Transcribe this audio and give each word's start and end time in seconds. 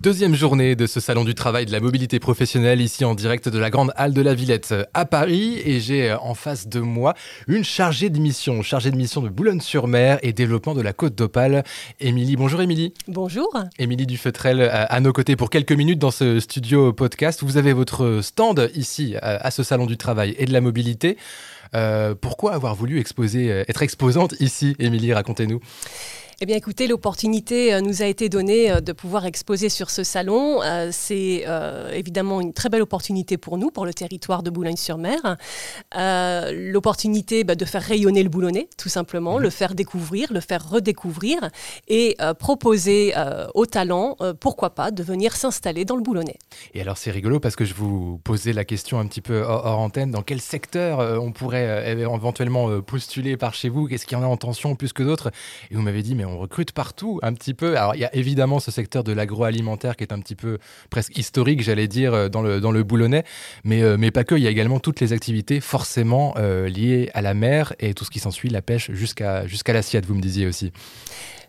Deuxième 0.00 0.36
journée 0.36 0.76
de 0.76 0.86
ce 0.86 1.00
salon 1.00 1.24
du 1.24 1.34
travail 1.34 1.66
de 1.66 1.72
la 1.72 1.80
mobilité 1.80 2.20
professionnelle 2.20 2.80
ici 2.80 3.04
en 3.04 3.16
direct 3.16 3.48
de 3.48 3.58
la 3.58 3.68
Grande 3.68 3.92
Halle 3.96 4.14
de 4.14 4.22
la 4.22 4.32
Villette 4.32 4.68
euh, 4.70 4.84
à 4.94 5.04
Paris 5.04 5.60
et 5.64 5.80
j'ai 5.80 6.10
euh, 6.10 6.18
en 6.20 6.34
face 6.34 6.68
de 6.68 6.78
moi 6.78 7.14
une 7.48 7.64
chargée 7.64 8.08
de 8.08 8.20
mission, 8.20 8.62
chargée 8.62 8.92
de 8.92 8.96
mission 8.96 9.22
de 9.22 9.28
Boulogne-sur-Mer 9.28 10.20
et 10.22 10.32
développement 10.32 10.74
de 10.74 10.82
la 10.82 10.92
Côte 10.92 11.16
d'Opale, 11.16 11.64
Émilie. 11.98 12.36
Bonjour 12.36 12.62
Émilie. 12.62 12.94
Bonjour. 13.08 13.52
Émilie 13.80 14.06
Dufetrel 14.06 14.62
à, 14.62 14.84
à 14.84 15.00
nos 15.00 15.12
côtés 15.12 15.34
pour 15.34 15.50
quelques 15.50 15.72
minutes 15.72 15.98
dans 15.98 16.12
ce 16.12 16.38
studio 16.38 16.92
podcast. 16.92 17.42
Vous 17.42 17.56
avez 17.56 17.72
votre 17.72 18.20
stand 18.22 18.70
ici 18.76 19.16
à, 19.20 19.44
à 19.44 19.50
ce 19.50 19.64
salon 19.64 19.86
du 19.86 19.96
travail 19.96 20.36
et 20.38 20.46
de 20.46 20.52
la 20.52 20.60
mobilité. 20.60 21.16
Euh, 21.74 22.14
pourquoi 22.14 22.54
avoir 22.54 22.74
voulu 22.74 22.98
exposer, 22.98 23.50
euh, 23.50 23.64
être 23.68 23.82
exposante 23.82 24.34
ici, 24.40 24.74
Émilie? 24.78 25.12
Racontez-nous. 25.12 25.60
Eh 26.40 26.46
bien, 26.46 26.54
écoutez, 26.54 26.86
l'opportunité 26.86 27.74
euh, 27.74 27.80
nous 27.80 28.00
a 28.00 28.04
été 28.04 28.28
donnée 28.28 28.70
euh, 28.70 28.80
de 28.80 28.92
pouvoir 28.92 29.26
exposer 29.26 29.68
sur 29.68 29.90
ce 29.90 30.04
salon. 30.04 30.62
Euh, 30.62 30.90
C'est 30.92 31.44
évidemment 31.92 32.40
une 32.40 32.52
très 32.52 32.68
belle 32.68 32.82
opportunité 32.82 33.36
pour 33.38 33.58
nous, 33.58 33.70
pour 33.70 33.86
le 33.86 33.92
territoire 33.92 34.44
de 34.44 34.50
Boulogne-sur-Mer. 34.50 35.36
L'opportunité 36.52 37.42
bah, 37.42 37.54
de 37.54 37.64
faire 37.64 37.82
rayonner 37.82 38.22
le 38.22 38.28
Boulonnais, 38.28 38.68
tout 38.76 38.88
simplement, 38.88 39.38
le 39.38 39.50
faire 39.50 39.74
découvrir, 39.74 40.32
le 40.32 40.40
faire 40.40 40.68
redécouvrir 40.68 41.50
et 41.88 42.16
proposer 42.38 43.14
aux 43.54 43.66
talents, 43.66 44.16
pourquoi 44.40 44.70
pas, 44.70 44.90
de 44.90 45.02
venir 45.02 45.34
s'installer 45.36 45.84
dans 45.84 45.96
le 45.96 46.02
Boulonnais. 46.02 46.38
Et 46.74 46.80
alors 46.80 46.98
c'est 46.98 47.10
rigolo 47.10 47.40
parce 47.40 47.56
que 47.56 47.64
je 47.64 47.74
vous 47.74 48.18
posais 48.18 48.52
la 48.52 48.64
question 48.64 48.98
un 48.98 49.06
petit 49.06 49.22
peu 49.22 49.42
hors, 49.42 49.78
antenne, 49.78 50.10
dans 50.10 50.22
quel 50.22 50.40
secteur 50.40 50.98
on 51.22 51.32
pourrait 51.32 51.90
éventuellement 51.90 52.80
postuler 52.82 53.36
par 53.36 53.54
chez 53.54 53.68
vous? 53.68 53.86
Qu'est-ce 53.86 54.06
qu'il 54.06 54.18
y 54.18 54.20
en 54.20 54.24
a 54.24 54.28
en 54.28 54.36
tension 54.36 54.76
plus 54.76 54.92
que 54.92 55.02
d'autres? 55.02 55.30
Et 55.70 55.74
vous 55.74 55.82
m'avez 55.82 56.02
dit 56.02 56.14
mais 56.14 56.24
on 56.28 56.38
recrute 56.38 56.72
partout 56.72 57.18
un 57.22 57.32
petit 57.32 57.54
peu. 57.54 57.76
Alors 57.76 57.94
il 57.94 58.00
y 58.00 58.04
a 58.04 58.14
évidemment 58.14 58.60
ce 58.60 58.70
secteur 58.70 59.04
de 59.04 59.12
l'agroalimentaire 59.12 59.96
qui 59.96 60.04
est 60.04 60.12
un 60.12 60.20
petit 60.20 60.34
peu 60.34 60.58
presque 60.90 61.16
historique 61.16 61.62
j'allais 61.62 61.88
dire 61.88 62.14
euh, 62.14 62.28
dans 62.28 62.42
le, 62.42 62.60
dans 62.60 62.72
le 62.72 62.82
Boulonnais, 62.82 63.24
mais, 63.64 63.82
euh, 63.82 63.96
mais 63.98 64.10
pas 64.10 64.24
que, 64.24 64.34
il 64.34 64.42
y 64.42 64.46
a 64.46 64.50
également 64.50 64.80
toutes 64.80 65.00
les 65.00 65.12
activités 65.12 65.60
forcément 65.60 66.34
euh, 66.36 66.68
liées 66.68 67.10
à 67.14 67.22
la 67.22 67.34
mer 67.34 67.74
et 67.80 67.94
tout 67.94 68.04
ce 68.04 68.10
qui 68.10 68.18
s'ensuit, 68.18 68.48
la 68.48 68.62
pêche 68.62 68.90
jusqu'à 68.92 69.46
jusqu'à 69.46 69.72
l'assiette 69.72 70.06
vous 70.06 70.14
me 70.14 70.20
disiez 70.20 70.46
aussi. 70.46 70.72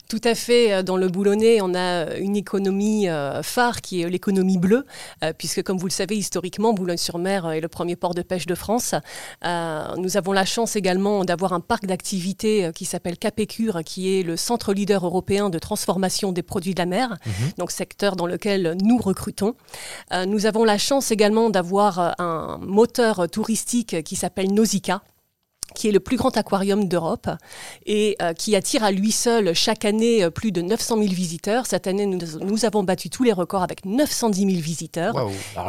Tout 0.10 0.20
à 0.24 0.34
fait. 0.34 0.74
euh, 0.74 0.82
Dans 0.82 0.98
le 0.98 1.08
Boulonnais, 1.08 1.62
on 1.62 1.76
a 1.76 2.16
une 2.18 2.36
économie 2.36 3.08
euh, 3.08 3.44
phare 3.44 3.82
qui 3.82 4.02
est 4.02 4.10
l'économie 4.10 4.58
bleue, 4.58 4.84
euh, 5.24 5.34
puisque 5.38 5.62
comme 5.62 5.78
vous 5.78 5.86
le 5.86 5.92
savez, 5.92 6.18
historiquement, 6.18 6.74
Boulogne-sur-Mer 6.74 7.46
euh, 7.46 7.52
est 7.52 7.62
le 7.62 7.68
premier 7.68 7.96
port 7.96 8.16
de 8.16 8.24
pêche 8.24 8.48
de 8.48 8.56
France. 8.56 8.96
Euh, 9.46 9.96
nous 9.98 10.18
avons 10.18 10.32
la 10.32 10.46
chance 10.46 10.76
également 10.76 11.24
d'avoir 11.26 11.54
un 11.54 11.60
parc 11.60 11.86
d'activités 11.86 12.66
euh, 12.66 12.72
qui 12.72 12.86
s'appelle 12.86 13.20
Capécure, 13.20 13.82
qui 13.86 14.18
est 14.18 14.24
le 14.24 14.36
centre 14.36 14.74
leader 14.74 15.06
européen 15.06 15.52
de 15.52 15.60
transformation 15.60 16.32
des 16.32 16.42
produits 16.42 16.74
de 16.74 16.80
la 16.80 16.88
mer, 16.88 17.16
donc 17.60 17.70
secteur 17.70 18.16
dans 18.16 18.26
lequel 18.26 18.78
nous 18.84 18.98
recrutons. 18.98 19.54
Euh, 20.12 20.26
nous 20.26 20.48
avons 20.48 20.64
la 20.64 20.80
chance 20.80 21.12
également 21.12 21.52
d'avoir 21.52 22.00
euh, 22.00 22.12
un 22.18 22.58
moteur 22.64 23.30
touristique 23.30 24.02
qui 24.04 24.16
s'appelle 24.16 24.52
Nausicaa 24.52 25.04
qui 25.76 25.88
est 25.88 25.92
le 25.92 26.00
plus 26.00 26.18
grand 26.18 26.36
aquarium 26.38 26.88
d'Europe 26.88 27.28
et 27.86 28.16
euh, 28.22 28.34
qui 28.34 28.56
attire 28.56 28.84
à 28.84 28.92
lui 28.92 29.12
seul 29.12 29.54
chaque 29.54 29.86
année 29.86 30.24
euh, 30.24 30.30
plus 30.30 30.52
de 30.52 30.62
900 30.62 30.96
000 30.98 31.08
visiteurs. 31.14 31.66
Cette 31.66 31.88
année, 31.88 32.06
nous, 32.06 32.20
nous 32.42 32.66
avons 32.66 32.84
battu 32.84 33.10
tous 33.10 33.24
les 33.24 33.32
records 33.34 33.64
avec 33.64 33.86
910 33.86 34.40
000 34.52 34.62
visiteurs. 34.62 35.14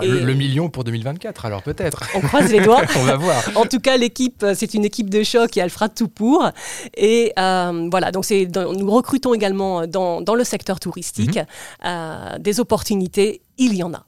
Et- 0.02 0.06
le, 0.08 0.20
le 0.24 0.34
million 0.34 0.68
pour 0.68 0.84
2024 0.84 1.44
alors 1.46 1.62
peut-être. 1.62 2.04
On 2.14 2.20
croise 2.20 2.50
les 2.50 2.60
doigts. 2.60 2.82
on 2.96 3.04
va 3.04 3.16
voir. 3.16 3.42
En 3.54 3.66
tout 3.66 3.80
cas, 3.80 3.96
l'équipe, 3.96 4.42
euh, 4.42 4.54
c'est 4.56 4.74
une 4.74 4.84
équipe 4.84 5.10
de 5.10 5.22
choc 5.22 5.56
et 5.56 5.60
elle 5.60 5.70
fera 5.70 5.88
tout 5.88 6.08
pour. 6.08 6.48
Et 6.96 7.32
euh, 7.38 7.88
voilà, 7.90 8.10
donc 8.12 8.24
c'est, 8.24 8.48
nous 8.56 8.90
recrutons 8.90 9.34
également 9.34 9.86
dans, 9.86 10.20
dans 10.20 10.34
le 10.34 10.44
secteur 10.44 10.80
touristique 10.80 11.38
euh, 11.84 12.38
des 12.38 12.60
opportunités. 12.60 13.42
Il 13.58 13.74
y 13.74 13.82
en 13.82 13.92
a. 13.94 14.04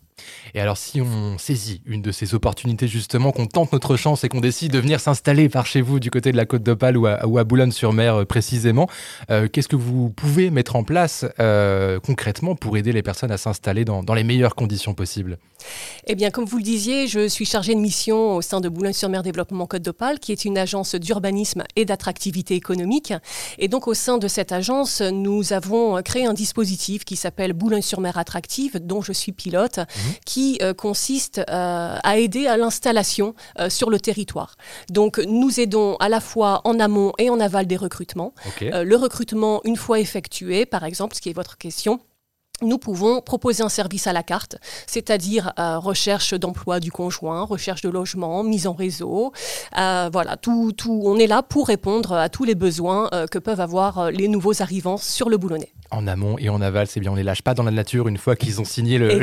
Et 0.54 0.60
alors, 0.60 0.76
si 0.76 1.00
on 1.00 1.38
saisit 1.38 1.82
une 1.86 2.02
de 2.02 2.12
ces 2.12 2.34
opportunités, 2.34 2.88
justement, 2.88 3.32
qu'on 3.32 3.46
tente 3.46 3.72
notre 3.72 3.96
chance 3.96 4.24
et 4.24 4.28
qu'on 4.28 4.40
décide 4.40 4.72
de 4.72 4.78
venir 4.78 5.00
s'installer 5.00 5.48
par 5.48 5.66
chez 5.66 5.80
vous 5.80 6.00
du 6.00 6.10
côté 6.10 6.32
de 6.32 6.36
la 6.36 6.44
Côte 6.44 6.62
d'Opale 6.62 6.96
ou 6.96 7.06
à, 7.06 7.26
ou 7.26 7.38
à 7.38 7.44
Boulogne-sur-Mer 7.44 8.14
euh, 8.14 8.24
précisément, 8.24 8.88
euh, 9.30 9.48
qu'est-ce 9.48 9.68
que 9.68 9.76
vous 9.76 10.10
pouvez 10.10 10.50
mettre 10.50 10.76
en 10.76 10.84
place 10.84 11.24
euh, 11.40 12.00
concrètement 12.00 12.54
pour 12.54 12.76
aider 12.76 12.92
les 12.92 13.02
personnes 13.02 13.30
à 13.30 13.38
s'installer 13.38 13.84
dans, 13.84 14.02
dans 14.02 14.14
les 14.14 14.24
meilleures 14.24 14.54
conditions 14.54 14.94
possibles? 14.94 15.38
Eh 16.06 16.14
bien, 16.16 16.30
comme 16.30 16.44
vous 16.44 16.56
le 16.56 16.62
disiez, 16.64 17.06
je 17.06 17.28
suis 17.28 17.44
chargée 17.44 17.74
de 17.74 17.80
mission 17.80 18.34
au 18.34 18.42
sein 18.42 18.60
de 18.60 18.68
Boulogne-sur-Mer 18.68 19.22
Développement 19.22 19.66
Côte 19.66 19.82
d'Opale, 19.82 20.18
qui 20.18 20.32
est 20.32 20.44
une 20.44 20.58
agence 20.58 20.96
d'urbanisme 20.96 21.62
et 21.76 21.84
d'attractivité 21.84 22.54
économique. 22.54 23.12
Et 23.58 23.68
donc, 23.68 23.86
au 23.86 23.94
sein 23.94 24.18
de 24.18 24.26
cette 24.28 24.50
agence, 24.50 25.00
nous 25.00 25.52
avons 25.52 26.02
créé 26.02 26.26
un 26.26 26.34
dispositif 26.34 27.04
qui 27.04 27.16
s'appelle 27.16 27.52
Boulogne-sur-Mer 27.52 28.18
Attractive, 28.18 28.80
dont 28.84 29.02
je 29.02 29.12
suis 29.12 29.32
pilote, 29.32 29.80
qui 30.24 30.58
euh, 30.62 30.74
consiste 30.74 31.38
euh, 31.38 31.96
à 32.02 32.18
aider 32.18 32.46
à 32.46 32.56
l'installation 32.56 33.34
euh, 33.58 33.68
sur 33.68 33.90
le 33.90 34.00
territoire. 34.00 34.56
Donc, 34.90 35.18
nous 35.18 35.60
aidons 35.60 35.96
à 35.96 36.08
la 36.08 36.20
fois 36.20 36.60
en 36.64 36.78
amont 36.80 37.12
et 37.18 37.30
en 37.30 37.40
aval 37.40 37.66
des 37.66 37.76
recrutements. 37.76 38.34
Le 38.60 38.96
recrutement, 38.96 39.60
une 39.64 39.76
fois 39.76 40.00
effectué, 40.00 40.66
par 40.66 40.84
exemple, 40.84 41.14
ce 41.14 41.20
qui 41.20 41.30
est 41.30 41.34
votre 41.34 41.58
question, 41.58 42.00
nous 42.62 42.78
pouvons 42.78 43.20
proposer 43.20 43.62
un 43.62 43.68
service 43.68 44.06
à 44.06 44.12
la 44.12 44.22
carte, 44.22 44.56
c'est-à-dire 44.86 45.52
euh, 45.58 45.78
recherche 45.78 46.34
d'emploi 46.34 46.80
du 46.80 46.92
conjoint, 46.92 47.42
recherche 47.42 47.82
de 47.82 47.88
logement, 47.88 48.42
mise 48.44 48.66
en 48.66 48.72
réseau. 48.72 49.32
Euh, 49.78 50.08
voilà, 50.12 50.36
tout, 50.36 50.72
tout, 50.72 51.02
on 51.04 51.16
est 51.16 51.26
là 51.26 51.42
pour 51.42 51.66
répondre 51.66 52.12
à 52.12 52.28
tous 52.28 52.44
les 52.44 52.54
besoins 52.54 53.08
euh, 53.12 53.26
que 53.26 53.38
peuvent 53.38 53.60
avoir 53.60 54.10
les 54.10 54.28
nouveaux 54.28 54.62
arrivants 54.62 54.96
sur 54.96 55.28
le 55.28 55.36
boulonnais. 55.36 55.72
En 55.92 56.06
amont 56.06 56.36
et 56.38 56.48
en 56.48 56.60
aval, 56.60 56.86
c'est 56.86 57.00
bien, 57.00 57.12
on 57.12 57.14
les 57.14 57.22
lâche 57.22 57.42
pas 57.42 57.54
dans 57.54 57.62
la 57.62 57.70
nature 57.70 58.08
une 58.08 58.16
fois 58.16 58.34
qu'ils 58.34 58.60
ont 58.60 58.64
signé 58.64 58.98
le, 58.98 59.20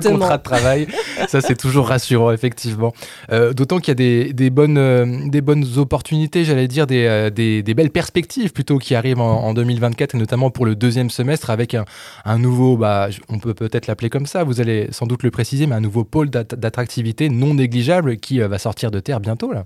contrat 0.00 0.38
de 0.38 0.42
travail. 0.42 0.86
Ça, 1.28 1.40
c'est 1.40 1.56
toujours 1.56 1.88
rassurant, 1.88 2.30
effectivement. 2.30 2.92
Euh, 3.32 3.52
D'autant 3.54 3.78
qu'il 3.78 3.88
y 3.88 3.90
a 3.92 3.94
des, 3.94 4.32
des 4.32 4.50
bonnes, 4.50 4.78
euh, 4.78 5.06
des 5.28 5.40
bonnes 5.40 5.64
opportunités, 5.78 6.44
j'allais 6.44 6.68
dire, 6.68 6.86
des, 6.86 7.06
euh, 7.06 7.30
des, 7.30 7.62
des 7.62 7.74
belles 7.74 7.90
perspectives 7.90 8.52
plutôt 8.52 8.78
qui 8.78 8.94
arrivent 8.94 9.20
en, 9.20 9.44
en 9.44 9.54
2024, 9.54 10.14
et 10.14 10.18
notamment 10.18 10.50
pour 10.50 10.66
le 10.66 10.76
deuxième 10.76 11.10
semestre, 11.10 11.50
avec 11.50 11.74
un, 11.74 11.84
un 12.24 12.38
nouveau, 12.38 12.76
bah, 12.76 13.08
on 13.28 13.38
peut 13.38 13.54
peut-être 13.54 13.86
l'appeler 13.86 14.10
comme 14.10 14.26
ça, 14.26 14.44
vous 14.44 14.60
allez 14.60 14.88
sans 14.90 15.06
doute 15.06 15.22
le 15.22 15.30
préciser, 15.30 15.66
mais 15.66 15.74
un 15.74 15.80
nouveau 15.80 16.04
pôle 16.04 16.28
d'att- 16.30 16.54
d'attractivité 16.54 17.28
non 17.30 17.54
négligeable 17.54 18.18
qui 18.18 18.40
va 18.40 18.58
sortir 18.58 18.90
de 18.90 19.00
terre 19.00 19.20
bientôt. 19.20 19.52
Là. 19.52 19.64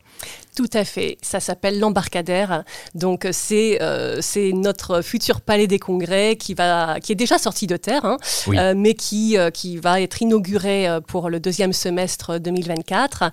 Tout 0.56 0.70
à 0.72 0.84
fait. 0.84 1.18
Ça 1.20 1.40
s'appelle 1.40 1.80
l'embarcadère. 1.80 2.62
Donc 2.94 3.26
c'est 3.32 3.82
euh, 3.82 4.18
c'est 4.20 4.52
notre 4.52 5.02
futur 5.02 5.40
palais 5.40 5.66
des 5.66 5.80
congrès 5.80 6.36
qui 6.36 6.54
va 6.54 7.00
qui 7.00 7.10
est 7.10 7.16
déjà 7.16 7.38
sorti 7.38 7.66
de 7.66 7.76
terre, 7.76 8.04
hein, 8.04 8.18
Oui. 8.46 8.56
euh, 8.56 8.72
mais 8.76 8.94
qui 8.94 9.36
euh, 9.36 9.50
qui 9.50 9.78
va 9.78 10.00
être 10.00 10.22
inauguré 10.22 10.88
euh, 10.88 11.00
pour 11.00 11.28
le 11.28 11.40
deuxième 11.40 11.72
semestre 11.72 12.38
2024. 12.38 13.24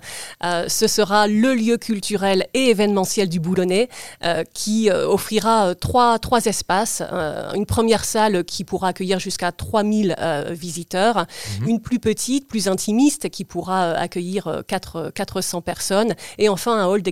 Euh, 0.44 0.64
ce 0.68 0.88
sera 0.88 1.28
le 1.28 1.54
lieu 1.54 1.76
culturel 1.76 2.46
et 2.54 2.70
événementiel 2.70 3.28
du 3.28 3.38
Boulonnais 3.38 3.88
euh, 4.24 4.42
qui 4.52 4.90
euh, 4.90 5.06
offrira 5.08 5.68
euh, 5.68 5.74
trois 5.74 6.18
trois 6.18 6.44
espaces. 6.46 7.04
Euh, 7.12 7.52
une 7.52 7.66
première 7.66 8.04
salle 8.04 8.42
qui 8.42 8.64
pourra 8.64 8.88
accueillir 8.88 9.20
jusqu'à 9.20 9.52
3000 9.52 10.16
euh, 10.18 10.46
visiteurs, 10.50 11.26
une 11.68 11.80
plus 11.80 12.00
petite, 12.00 12.48
plus 12.48 12.66
intimiste 12.66 13.28
qui 13.30 13.44
pourra 13.44 13.84
euh, 13.84 13.94
accueillir 13.96 14.48
euh, 14.48 14.62
quatre- 14.66 15.12
400 15.14 15.60
personnes 15.60 16.14
et 16.38 16.48
enfin 16.48 16.76
un 16.76 16.86
hall 16.86 17.02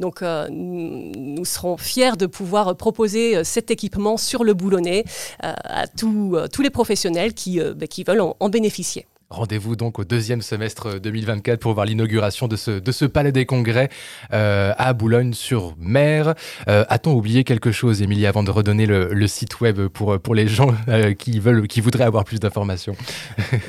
Donc 0.00 0.22
euh, 0.22 0.48
nous 0.50 1.44
serons 1.44 1.76
fiers 1.76 2.16
de 2.16 2.26
pouvoir 2.26 2.76
proposer 2.76 3.36
euh, 3.36 3.44
cet 3.44 3.70
équipement 3.70 4.16
sur 4.16 4.44
le 4.44 4.54
boulonnais 4.54 5.04
euh, 5.44 5.52
à 5.64 5.86
tous 5.86 6.62
les 6.62 6.70
professionnels 6.70 7.34
qui, 7.34 7.60
qui 7.90 8.04
veulent 8.04 8.20
en- 8.20 8.36
en 8.40 8.48
bénéficier. 8.48 9.06
Rendez-vous 9.28 9.74
donc 9.74 9.98
au 9.98 10.04
deuxième 10.04 10.40
semestre 10.40 11.00
2024 11.00 11.58
pour 11.58 11.74
voir 11.74 11.84
l'inauguration 11.84 12.46
de 12.46 12.54
ce, 12.54 12.70
de 12.70 12.92
ce 12.92 13.04
palais 13.04 13.32
des 13.32 13.44
congrès 13.44 13.88
euh, 14.32 14.72
à 14.78 14.92
Boulogne-sur-Mer. 14.92 16.34
Euh, 16.68 16.84
A-t-on 16.88 17.12
oublié 17.12 17.42
quelque 17.42 17.72
chose, 17.72 18.02
Émilie, 18.02 18.26
avant 18.26 18.44
de 18.44 18.52
redonner 18.52 18.86
le, 18.86 19.12
le 19.12 19.26
site 19.26 19.60
web 19.60 19.88
pour, 19.88 20.20
pour 20.20 20.36
les 20.36 20.46
gens 20.46 20.72
euh, 20.88 21.12
qui, 21.12 21.40
veulent, 21.40 21.66
qui 21.66 21.80
voudraient 21.80 22.04
avoir 22.04 22.22
plus 22.24 22.38
d'informations? 22.38 22.94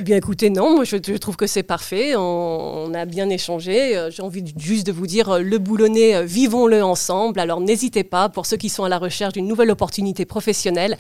Bien 0.01 0.17
écoutez, 0.17 0.51
non, 0.51 0.75
moi 0.75 0.83
je, 0.83 0.95
trouve 1.17 1.37
que 1.37 1.47
c'est 1.47 1.63
parfait. 1.63 2.15
On, 2.15 2.67
on 2.87 2.93
a 2.93 3.05
bien 3.05 3.27
échangé. 3.29 3.97
Euh, 3.97 4.11
J'ai 4.11 4.21
envie 4.21 4.43
juste 4.57 4.85
de 4.85 4.91
vous 4.91 5.07
dire, 5.07 5.29
euh, 5.29 5.39
le 5.39 5.57
boulonnais, 5.57 6.15
euh, 6.15 6.23
vivons-le 6.23 6.83
ensemble. 6.83 7.39
Alors 7.39 7.61
n'hésitez 7.61 8.03
pas, 8.03 8.29
pour 8.29 8.45
ceux 8.45 8.57
qui 8.57 8.69
sont 8.69 8.83
à 8.83 8.89
la 8.89 8.97
recherche 8.99 9.33
d'une 9.33 9.47
nouvelle 9.47 9.71
opportunité 9.71 10.25
professionnelle, 10.25 10.97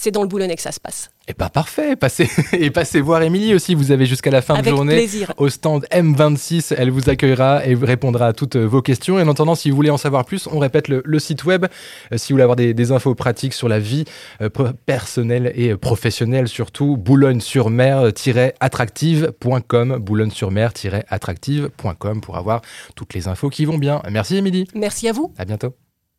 c'est 0.00 0.12
dans 0.12 0.22
le 0.22 0.28
boulonnais 0.28 0.54
que 0.54 0.62
ça 0.62 0.70
se 0.70 0.78
passe. 0.78 1.10
Eh 1.26 1.32
ben 1.36 1.48
parfait, 1.48 1.96
passez, 1.96 2.30
et 2.52 2.70
passez 2.70 3.00
voir 3.00 3.20
Émilie 3.22 3.52
aussi, 3.52 3.74
vous 3.74 3.90
avez 3.90 4.06
jusqu'à 4.06 4.30
la 4.30 4.42
fin 4.42 4.54
Avec 4.54 4.66
de 4.66 4.70
journée. 4.70 4.94
plaisir. 4.94 5.32
Au 5.36 5.48
stand 5.48 5.84
M26, 5.90 6.72
elle 6.78 6.90
vous 6.90 7.10
accueillera 7.10 7.66
et 7.66 7.74
répondra 7.74 8.28
à 8.28 8.32
toutes 8.32 8.54
euh, 8.56 8.64
vos 8.66 8.80
questions. 8.80 9.18
Et 9.18 9.22
en 9.22 9.28
attendant, 9.28 9.56
si 9.56 9.70
vous 9.70 9.76
voulez 9.76 9.90
en 9.90 9.96
savoir 9.98 10.24
plus, 10.24 10.46
on 10.46 10.60
répète 10.60 10.86
le, 10.88 11.02
le 11.04 11.18
site 11.18 11.42
web. 11.44 11.66
Euh, 12.12 12.16
si 12.16 12.32
vous 12.32 12.36
voulez 12.36 12.44
avoir 12.44 12.54
des, 12.56 12.72
des 12.74 12.92
infos 12.92 13.14
pratiques 13.16 13.52
sur 13.54 13.68
la 13.68 13.80
vie 13.80 14.04
euh, 14.40 14.48
personnelle 14.86 15.50
et 15.56 15.70
euh, 15.72 15.76
professionnelle, 15.76 16.46
surtout, 16.48 16.96
boulogne-sur-mer-attractive.com, 16.96 19.96
boulogne-sur-mer-attractive.com 19.98 22.20
pour 22.20 22.36
avoir 22.36 22.62
toutes 22.94 23.14
les 23.14 23.26
infos 23.28 23.50
qui 23.50 23.64
vont 23.64 23.78
bien. 23.78 24.00
Merci 24.10 24.36
Émilie, 24.36 24.66
Merci 24.74 25.08
à 25.08 25.12
vous. 25.12 25.32
à 25.36 25.44
bientôt. 25.44 25.87